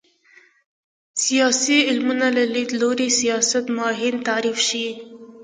سیاسي 1.23 1.77
علومو 1.89 2.15
له 2.35 2.43
لید 2.53 2.69
لوري 2.81 3.09
سیاست 3.19 3.65
ماهیت 3.77 4.15
تعریف 4.27 4.57
شي 4.67 4.87